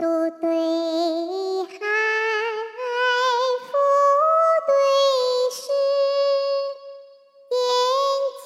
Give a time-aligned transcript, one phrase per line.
[0.00, 0.06] 祖
[0.40, 1.76] 对海，
[3.66, 3.68] 父
[4.66, 4.72] 对
[5.52, 5.60] 石，
[7.50, 7.52] 天
[8.40, 8.42] 气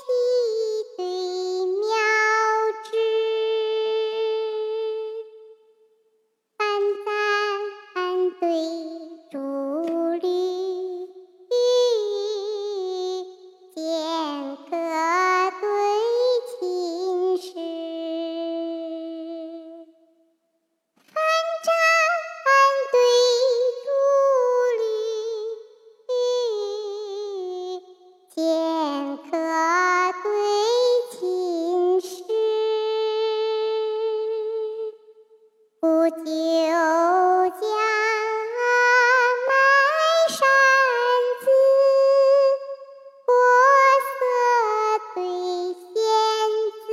[0.97, 0.99] 对
[1.79, 1.79] 苗
[2.83, 2.91] 枝，
[6.59, 6.59] 班
[7.95, 7.95] 簪
[8.41, 8.43] 对
[35.85, 36.25] 不究江
[38.57, 38.65] 南
[40.31, 40.41] 山
[41.43, 41.47] 子，
[43.27, 43.29] 国
[44.09, 44.17] 色
[45.15, 45.19] 对
[45.75, 45.93] 仙
[46.81, 46.89] 子。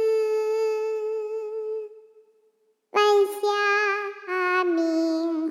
[2.92, 3.00] 晚
[3.40, 3.42] 霞
[4.66, 4.76] 明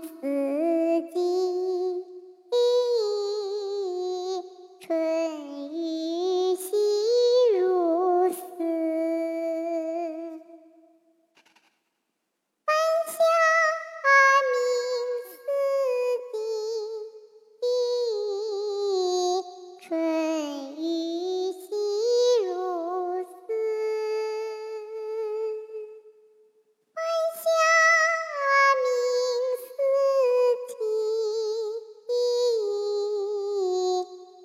[0.02, 0.04] 四
[1.14, 1.16] 季，
[4.80, 4.88] 春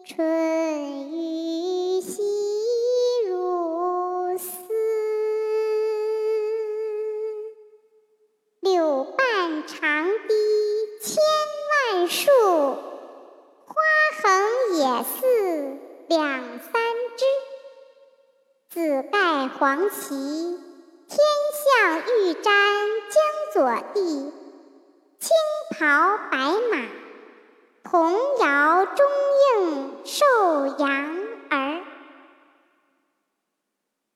[0.07, 0.23] 春
[1.13, 2.21] 雨细
[3.27, 4.45] 如丝。
[8.59, 10.35] 柳绊长堤
[11.01, 11.17] 千
[11.95, 12.29] 万树，
[13.65, 13.73] 花
[14.21, 16.71] 横野寺两三
[17.17, 17.25] 枝。
[18.69, 20.59] 紫盖黄旗，
[21.07, 21.17] 天
[21.63, 24.31] 象玉簪江左地；
[25.19, 25.35] 青
[25.71, 26.37] 袍白
[26.69, 26.77] 马，
[27.95, 29.05] 童谣中
[29.63, 30.25] 应寿
[30.79, 31.04] 阳